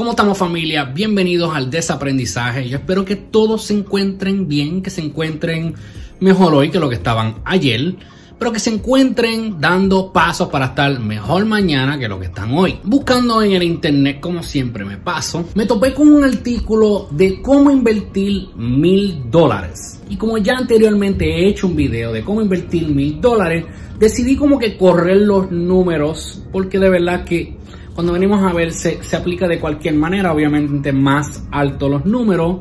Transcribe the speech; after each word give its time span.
¿Cómo 0.00 0.12
estamos 0.12 0.38
familia? 0.38 0.84
Bienvenidos 0.84 1.54
al 1.54 1.68
desaprendizaje. 1.68 2.66
Yo 2.66 2.78
espero 2.78 3.04
que 3.04 3.16
todos 3.16 3.66
se 3.66 3.74
encuentren 3.74 4.48
bien, 4.48 4.80
que 4.80 4.88
se 4.88 5.02
encuentren 5.02 5.74
mejor 6.20 6.54
hoy 6.54 6.70
que 6.70 6.80
lo 6.80 6.88
que 6.88 6.94
estaban 6.94 7.42
ayer, 7.44 7.96
pero 8.38 8.50
que 8.50 8.60
se 8.60 8.70
encuentren 8.70 9.60
dando 9.60 10.10
pasos 10.10 10.48
para 10.48 10.68
estar 10.68 10.98
mejor 11.00 11.44
mañana 11.44 11.98
que 11.98 12.08
lo 12.08 12.18
que 12.18 12.28
están 12.28 12.50
hoy. 12.54 12.78
Buscando 12.82 13.42
en 13.42 13.52
el 13.52 13.62
internet, 13.62 14.20
como 14.20 14.42
siempre 14.42 14.86
me 14.86 14.96
paso, 14.96 15.44
me 15.54 15.66
topé 15.66 15.92
con 15.92 16.08
un 16.08 16.24
artículo 16.24 17.08
de 17.10 17.42
cómo 17.42 17.70
invertir 17.70 18.48
mil 18.56 19.30
dólares. 19.30 20.00
Y 20.08 20.16
como 20.16 20.38
ya 20.38 20.56
anteriormente 20.56 21.26
he 21.26 21.46
hecho 21.46 21.66
un 21.66 21.76
video 21.76 22.10
de 22.10 22.24
cómo 22.24 22.40
invertir 22.40 22.88
mil 22.88 23.20
dólares, 23.20 23.66
decidí 23.98 24.34
como 24.34 24.58
que 24.58 24.78
correr 24.78 25.18
los 25.18 25.50
números 25.50 26.42
porque 26.50 26.78
de 26.78 26.88
verdad 26.88 27.22
que 27.26 27.60
cuando 27.94 28.12
venimos 28.12 28.42
a 28.42 28.52
ver 28.52 28.72
se, 28.72 29.02
se 29.02 29.16
aplica 29.16 29.46
de 29.48 29.58
cualquier 29.58 29.94
manera, 29.94 30.32
obviamente 30.32 30.92
más 30.92 31.44
alto 31.50 31.88
los 31.88 32.04
números, 32.04 32.60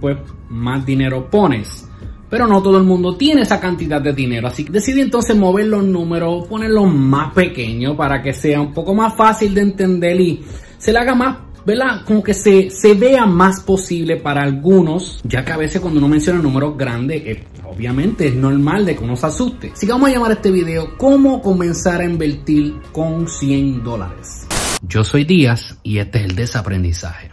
pues 0.00 0.16
más 0.48 0.84
dinero 0.84 1.28
pones. 1.30 1.88
Pero 2.30 2.46
no 2.46 2.62
todo 2.62 2.76
el 2.76 2.84
mundo 2.84 3.16
tiene 3.16 3.42
esa 3.42 3.58
cantidad 3.58 4.02
de 4.02 4.12
dinero, 4.12 4.48
así 4.48 4.64
que 4.64 4.72
decidí 4.72 5.00
entonces 5.00 5.34
mover 5.34 5.66
los 5.66 5.82
números, 5.82 6.46
ponerlos 6.46 6.92
más 6.92 7.32
pequeños 7.32 7.96
para 7.96 8.22
que 8.22 8.34
sea 8.34 8.60
un 8.60 8.74
poco 8.74 8.94
más 8.94 9.16
fácil 9.16 9.54
de 9.54 9.62
entender 9.62 10.20
y 10.20 10.44
se 10.76 10.92
le 10.92 10.98
haga 10.98 11.14
más 11.14 11.36
¿verdad? 11.68 12.02
Como 12.06 12.22
que 12.22 12.32
se, 12.32 12.70
se, 12.70 12.94
vea 12.94 13.26
más 13.26 13.60
posible 13.60 14.16
para 14.16 14.42
algunos, 14.42 15.20
ya 15.22 15.44
que 15.44 15.52
a 15.52 15.58
veces 15.58 15.82
cuando 15.82 15.98
uno 15.98 16.08
menciona 16.08 16.40
números 16.40 16.78
grandes, 16.78 17.22
eh, 17.26 17.44
obviamente 17.70 18.28
es 18.28 18.34
normal 18.34 18.86
de 18.86 18.96
que 18.96 19.04
uno 19.04 19.16
se 19.16 19.26
asuste. 19.26 19.72
Así 19.74 19.84
que 19.84 19.92
vamos 19.92 20.08
a 20.08 20.12
llamar 20.12 20.32
este 20.32 20.50
video 20.50 20.96
cómo 20.96 21.42
comenzar 21.42 22.00
a 22.00 22.04
invertir 22.06 22.74
con 22.90 23.28
100 23.28 23.84
dólares. 23.84 24.47
Yo 24.82 25.02
soy 25.02 25.24
Díaz 25.24 25.76
y 25.82 25.98
este 25.98 26.18
es 26.18 26.24
el 26.24 26.36
desaprendizaje. 26.36 27.30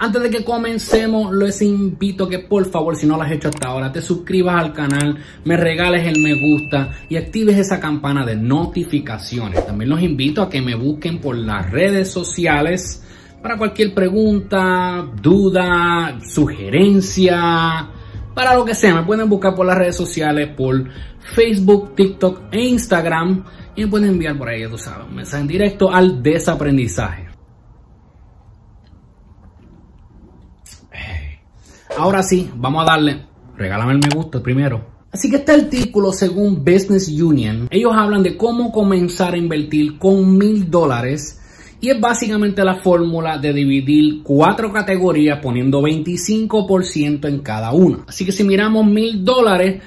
Antes 0.00 0.22
de 0.22 0.30
que 0.30 0.44
comencemos, 0.44 1.32
les 1.34 1.62
invito 1.62 2.28
que 2.28 2.40
por 2.40 2.68
favor, 2.70 2.96
si 2.96 3.06
no 3.06 3.16
lo 3.16 3.22
has 3.22 3.32
hecho 3.32 3.48
hasta 3.48 3.68
ahora, 3.68 3.92
te 3.92 4.00
suscribas 4.00 4.56
al 4.56 4.72
canal, 4.72 5.18
me 5.44 5.56
regales 5.56 6.04
el 6.06 6.20
me 6.20 6.34
gusta 6.34 6.92
y 7.08 7.16
actives 7.16 7.58
esa 7.58 7.78
campana 7.78 8.24
de 8.24 8.34
notificaciones. 8.34 9.64
También 9.66 9.90
los 9.90 10.02
invito 10.02 10.42
a 10.42 10.50
que 10.50 10.62
me 10.62 10.74
busquen 10.74 11.20
por 11.20 11.36
las 11.36 11.70
redes 11.70 12.10
sociales 12.10 13.04
para 13.42 13.56
cualquier 13.56 13.94
pregunta, 13.94 15.06
duda, 15.20 16.18
sugerencia, 16.22 17.88
para 18.34 18.54
lo 18.54 18.64
que 18.64 18.74
sea. 18.74 18.94
Me 18.94 19.02
pueden 19.04 19.28
buscar 19.28 19.54
por 19.54 19.66
las 19.66 19.78
redes 19.78 19.96
sociales, 19.96 20.48
por 20.56 20.84
Facebook, 21.34 21.94
TikTok 21.94 22.52
e 22.52 22.60
Instagram. 22.60 23.44
Y 23.76 23.82
me 23.82 23.88
pueden 23.88 24.10
enviar 24.10 24.36
por 24.36 24.48
ahí, 24.48 24.66
tú 24.68 24.78
sabes, 24.78 25.06
un 25.08 25.14
mensaje 25.14 25.42
en 25.42 25.48
directo 25.48 25.92
al 25.92 26.22
desaprendizaje. 26.22 27.28
Ahora 31.96 32.22
sí, 32.22 32.50
vamos 32.54 32.82
a 32.82 32.92
darle. 32.92 33.26
Regálame 33.56 33.92
el 33.92 33.98
me 33.98 34.14
gusta 34.14 34.40
primero. 34.40 34.98
Así 35.10 35.30
que 35.30 35.36
este 35.36 35.52
artículo, 35.52 36.12
según 36.12 36.64
Business 36.64 37.08
Union, 37.08 37.66
ellos 37.70 37.92
hablan 37.94 38.22
de 38.22 38.36
cómo 38.36 38.70
comenzar 38.70 39.34
a 39.34 39.38
invertir 39.38 39.98
con 39.98 40.36
mil 40.36 40.70
dólares 40.70 41.37
y 41.80 41.90
es 41.90 42.00
básicamente 42.00 42.64
la 42.64 42.76
fórmula 42.76 43.38
de 43.38 43.52
dividir 43.52 44.22
cuatro 44.22 44.72
categorías 44.72 45.38
poniendo 45.40 45.80
25% 45.80 47.28
en 47.28 47.38
cada 47.40 47.72
una. 47.72 48.04
Así 48.06 48.24
que 48.24 48.32
si 48.32 48.42
miramos 48.42 48.84
mil 48.84 49.24
dólares, 49.24 49.80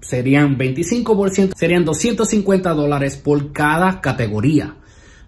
serían 0.00 0.58
25%, 0.58 1.52
serían 1.54 1.84
250 1.84 2.74
dólares 2.74 3.16
por 3.16 3.52
cada 3.52 4.00
categoría. 4.00 4.74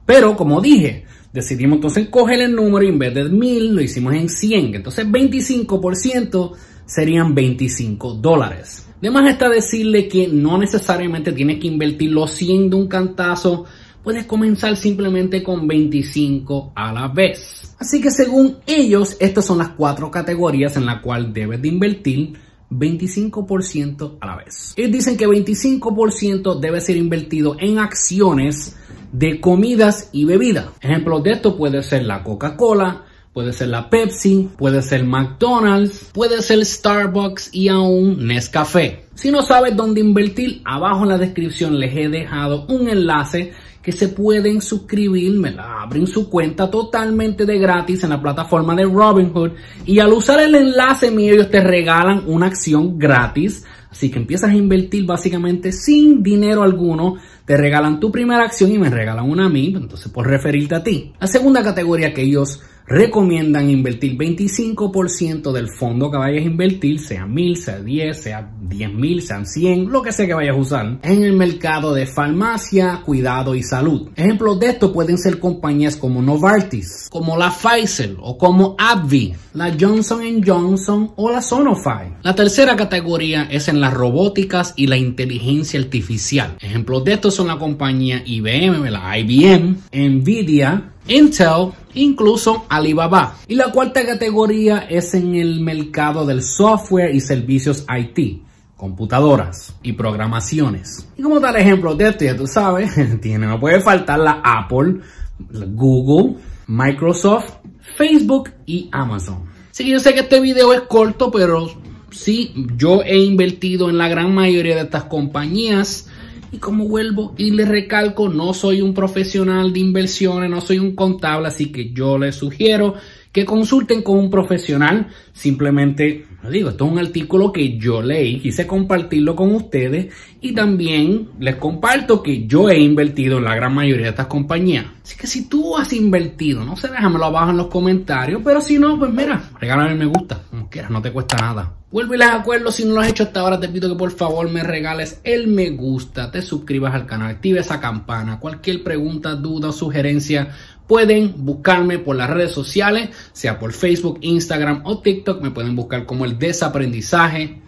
Pero 0.04 0.36
como 0.36 0.60
dije, 0.60 1.04
decidimos 1.32 1.76
entonces 1.76 2.08
coger 2.08 2.40
el 2.40 2.56
número 2.56 2.84
y 2.84 2.88
en 2.88 2.98
vez 2.98 3.14
de 3.14 3.28
mil 3.28 3.74
lo 3.74 3.80
hicimos 3.80 4.14
en 4.14 4.28
100. 4.28 4.74
Entonces 4.74 5.06
25% 5.06 6.52
serían 6.84 7.34
25 7.34 8.14
dólares. 8.14 8.88
Además 9.00 9.30
está 9.30 9.48
decirle 9.48 10.08
que 10.08 10.28
no 10.28 10.58
necesariamente 10.58 11.32
tienes 11.32 11.58
que 11.58 11.66
invertir 11.68 12.10
los 12.10 12.32
100 12.32 12.70
de 12.70 12.76
un 12.76 12.88
cantazo 12.88 13.64
puedes 14.02 14.26
comenzar 14.26 14.76
simplemente 14.76 15.42
con 15.42 15.66
25 15.66 16.72
a 16.74 16.92
la 16.92 17.08
vez. 17.08 17.74
Así 17.78 18.00
que 18.00 18.10
según 18.10 18.58
ellos, 18.66 19.16
estas 19.20 19.44
son 19.44 19.58
las 19.58 19.70
cuatro 19.70 20.10
categorías 20.10 20.76
en 20.76 20.86
las 20.86 21.00
cuales 21.00 21.32
debes 21.32 21.62
de 21.62 21.68
invertir 21.68 22.32
25% 22.70 24.18
a 24.20 24.26
la 24.26 24.36
vez. 24.36 24.72
Ellos 24.76 24.92
dicen 24.92 25.16
que 25.16 25.26
25% 25.26 26.58
debe 26.58 26.80
ser 26.80 26.96
invertido 26.96 27.56
en 27.58 27.78
acciones 27.78 28.76
de 29.12 29.40
comidas 29.40 30.08
y 30.12 30.24
bebidas. 30.24 30.66
Ejemplos 30.80 31.22
de 31.22 31.32
esto 31.32 31.56
puede 31.56 31.82
ser 31.82 32.04
la 32.04 32.24
Coca-Cola, 32.24 33.04
puede 33.32 33.52
ser 33.52 33.68
la 33.68 33.88
Pepsi, 33.88 34.50
puede 34.56 34.82
ser 34.82 35.04
McDonald's, 35.04 36.10
puede 36.12 36.42
ser 36.42 36.64
Starbucks 36.64 37.50
y 37.52 37.68
aún 37.68 38.26
Nescafé. 38.26 39.06
Si 39.14 39.30
no 39.30 39.42
sabes 39.42 39.76
dónde 39.76 40.00
invertir, 40.00 40.60
abajo 40.64 41.02
en 41.02 41.10
la 41.10 41.18
descripción 41.18 41.78
les 41.78 41.96
he 41.96 42.08
dejado 42.08 42.66
un 42.66 42.88
enlace 42.88 43.52
que 43.82 43.92
se 43.92 44.08
pueden 44.08 44.60
suscribir, 44.60 45.32
me 45.32 45.50
la 45.50 45.82
abren 45.82 46.06
su 46.06 46.30
cuenta 46.30 46.70
totalmente 46.70 47.44
de 47.44 47.58
gratis 47.58 48.04
en 48.04 48.10
la 48.10 48.22
plataforma 48.22 48.76
de 48.76 48.84
Robinhood 48.84 49.50
y 49.84 49.98
al 49.98 50.12
usar 50.12 50.40
el 50.40 50.54
enlace 50.54 51.10
mío 51.10 51.34
ellos 51.34 51.50
te 51.50 51.60
regalan 51.60 52.22
una 52.26 52.46
acción 52.46 52.98
gratis. 52.98 53.64
Así 53.90 54.10
que 54.10 54.18
empiezas 54.18 54.50
a 54.50 54.54
invertir 54.54 55.04
básicamente 55.04 55.70
sin 55.70 56.22
dinero 56.22 56.62
alguno. 56.62 57.16
Te 57.44 57.58
regalan 57.58 58.00
tu 58.00 58.10
primera 58.10 58.44
acción 58.44 58.72
y 58.72 58.78
me 58.78 58.88
regalan 58.88 59.28
una 59.28 59.46
a 59.46 59.48
mí, 59.50 59.74
entonces 59.76 60.10
por 60.10 60.26
referirte 60.26 60.76
a 60.76 60.82
ti. 60.82 61.12
La 61.20 61.26
segunda 61.26 61.62
categoría 61.62 62.14
que 62.14 62.22
ellos 62.22 62.62
recomiendan 62.86 63.70
invertir 63.70 64.16
25% 64.16 65.52
del 65.52 65.68
fondo 65.68 66.10
que 66.10 66.16
vayas 66.16 66.44
a 66.44 66.48
invertir, 66.48 67.00
sea 67.00 67.26
1000, 67.26 67.56
sea 67.56 67.80
10, 67.80 68.22
sea 68.22 68.50
10 68.60 68.94
mil, 68.94 69.22
sean 69.22 69.46
100, 69.46 69.90
lo 69.90 70.02
que 70.02 70.12
sea 70.12 70.26
que 70.26 70.34
vayas 70.34 70.56
a 70.56 70.60
usar, 70.60 70.98
en 71.02 71.22
el 71.22 71.32
mercado 71.34 71.94
de 71.94 72.06
farmacia, 72.06 73.02
cuidado 73.04 73.54
y 73.54 73.62
salud. 73.62 74.08
Ejemplos 74.16 74.58
de 74.60 74.68
esto 74.68 74.92
pueden 74.92 75.18
ser 75.18 75.38
compañías 75.38 75.96
como 75.96 76.22
Novartis, 76.22 77.08
como 77.10 77.36
la 77.36 77.50
Pfizer 77.50 78.16
o 78.20 78.36
como 78.38 78.74
AbbVie, 78.78 79.36
la 79.54 79.74
Johnson 79.78 80.42
Johnson 80.44 81.12
o 81.16 81.30
la 81.30 81.42
Sonofy. 81.42 82.14
La 82.22 82.34
tercera 82.34 82.76
categoría 82.76 83.48
es 83.50 83.68
en 83.68 83.80
las 83.80 83.92
robóticas 83.92 84.74
y 84.76 84.86
la 84.86 84.96
inteligencia 84.96 85.80
artificial. 85.80 86.56
Ejemplos 86.60 87.04
de 87.04 87.14
esto 87.14 87.30
son 87.30 87.48
la 87.48 87.58
compañía 87.58 88.22
IBM, 88.24 88.90
la 88.90 89.18
IBM, 89.18 89.76
Nvidia, 89.92 90.92
Intel, 91.08 91.72
incluso 91.94 92.66
Alibaba. 92.68 93.36
Y 93.48 93.54
la 93.54 93.70
cuarta 93.70 94.04
categoría 94.04 94.86
es 94.88 95.14
en 95.14 95.34
el 95.34 95.60
mercado 95.60 96.26
del 96.26 96.42
software 96.42 97.14
y 97.14 97.20
servicios 97.20 97.84
IT 97.88 98.42
computadoras 98.82 99.76
y 99.84 99.92
programaciones. 99.92 101.08
Y 101.16 101.22
como 101.22 101.40
tal 101.40 101.54
ejemplo 101.54 101.94
de 101.94 102.08
esto, 102.08 102.24
ya 102.24 102.36
tú 102.36 102.48
sabes, 102.48 102.90
tiene, 103.20 103.46
no 103.46 103.60
puede 103.60 103.80
faltar 103.80 104.18
la 104.18 104.42
Apple, 104.44 104.96
Google, 105.38 106.38
Microsoft, 106.66 107.58
Facebook 107.96 108.50
y 108.66 108.88
Amazon. 108.90 109.44
Sí, 109.70 109.88
yo 109.88 110.00
sé 110.00 110.14
que 110.14 110.20
este 110.20 110.40
video 110.40 110.72
es 110.72 110.80
corto, 110.80 111.30
pero 111.30 111.70
sí, 112.10 112.52
yo 112.76 113.02
he 113.04 113.18
invertido 113.18 113.88
en 113.88 113.98
la 113.98 114.08
gran 114.08 114.34
mayoría 114.34 114.74
de 114.74 114.82
estas 114.82 115.04
compañías 115.04 116.08
y 116.52 116.58
como 116.58 116.86
vuelvo 116.86 117.34
y 117.38 117.50
le 117.50 117.64
recalco, 117.64 118.28
no 118.28 118.52
soy 118.52 118.82
un 118.82 118.92
profesional 118.92 119.72
de 119.72 119.80
inversiones, 119.80 120.50
no 120.50 120.60
soy 120.60 120.78
un 120.78 120.94
contable, 120.94 121.48
así 121.48 121.72
que 121.72 121.92
yo 121.92 122.18
les 122.18 122.36
sugiero 122.36 122.94
que 123.32 123.46
consulten 123.46 124.02
con 124.02 124.18
un 124.18 124.30
profesional. 124.30 125.08
Simplemente, 125.32 126.26
digo, 126.50 126.68
esto 126.68 126.84
es 126.84 126.92
un 126.92 126.98
artículo 126.98 127.50
que 127.50 127.78
yo 127.78 128.02
leí, 128.02 128.38
quise 128.38 128.66
compartirlo 128.66 129.34
con 129.34 129.54
ustedes 129.54 130.12
y 130.42 130.52
también 130.52 131.30
les 131.40 131.56
comparto 131.56 132.22
que 132.22 132.46
yo 132.46 132.68
he 132.68 132.78
invertido 132.78 133.38
en 133.38 133.44
la 133.44 133.54
gran 133.54 133.74
mayoría 133.74 134.04
de 134.04 134.10
estas 134.10 134.26
compañías. 134.26 134.84
Así 135.02 135.16
que 135.16 135.26
si 135.26 135.48
tú 135.48 135.76
has 135.76 135.92
invertido, 135.94 136.64
no 136.64 136.76
sé, 136.76 136.88
déjamelo 136.88 137.24
abajo 137.24 137.50
en 137.50 137.56
los 137.56 137.68
comentarios, 137.68 138.42
pero 138.44 138.60
si 138.60 138.78
no, 138.78 138.98
pues 138.98 139.10
mira, 139.10 139.50
regálame 139.58 139.94
me 139.94 140.06
gusta, 140.06 140.42
quieras, 140.72 140.90
no 140.90 141.00
te 141.00 141.12
cuesta 141.12 141.36
nada. 141.36 141.74
Vuelvo 141.92 142.14
y 142.14 142.18
les 142.18 142.28
acuerdo, 142.28 142.72
si 142.72 142.84
no 142.84 142.94
lo 142.94 143.00
has 143.00 143.08
hecho 143.08 143.22
hasta 143.22 143.40
ahora, 143.40 143.60
te 143.60 143.68
pido 143.68 143.88
que 143.88 143.94
por 143.94 144.10
favor 144.10 144.50
me 144.50 144.64
regales 144.64 145.20
el 145.22 145.46
me 145.46 145.70
gusta, 145.70 146.32
te 146.32 146.42
suscribas 146.42 146.94
al 146.94 147.06
canal, 147.06 147.30
active 147.30 147.60
esa 147.60 147.78
campana. 147.78 148.40
Cualquier 148.40 148.82
pregunta, 148.82 149.36
duda 149.36 149.68
o 149.68 149.72
sugerencia, 149.72 150.48
pueden 150.88 151.44
buscarme 151.44 151.98
por 151.98 152.16
las 152.16 152.30
redes 152.30 152.52
sociales, 152.52 153.10
sea 153.32 153.58
por 153.58 153.72
Facebook, 153.72 154.18
Instagram 154.22 154.80
o 154.84 154.98
TikTok. 154.98 155.42
Me 155.42 155.50
pueden 155.50 155.76
buscar 155.76 156.06
como 156.06 156.24
el 156.24 156.38
desaprendizaje. 156.38 157.60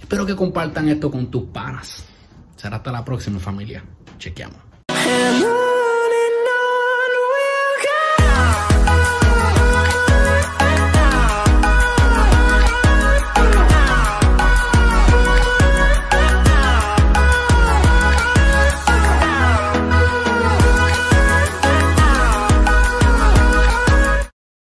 Espero 0.00 0.26
que 0.26 0.36
compartan 0.36 0.88
esto 0.88 1.10
con 1.10 1.30
tus 1.30 1.44
panas. 1.44 2.04
Será 2.56 2.76
hasta 2.76 2.92
la 2.92 3.04
próxima 3.04 3.38
familia. 3.38 3.82
Chequeamos. 4.18 4.58